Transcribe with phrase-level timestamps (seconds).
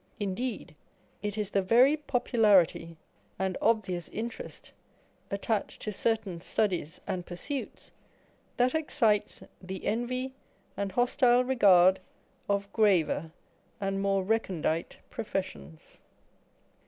[0.19, 0.73] Indeed,
[1.21, 2.97] it is the very popularity
[3.37, 4.71] and obvious interest
[5.29, 7.91] at tached to certain studies and pursuits,
[8.57, 10.33] that excites the envy
[10.75, 11.99] and hostile regard
[12.49, 13.29] of graver
[13.79, 15.99] and more recondite pro fessions.